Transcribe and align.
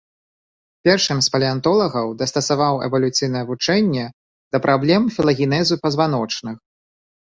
Першым 0.87 1.17
з 1.25 1.29
палеантолагаў 1.33 2.07
дастасаваў 2.23 2.81
эвалюцыйнае 2.87 3.43
вучэнне 3.53 4.05
да 4.57 4.65
праблем 4.67 5.01
філагенезу 5.17 5.75
пазваночных. 5.85 6.57